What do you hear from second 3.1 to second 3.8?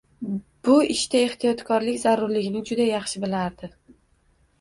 bilardi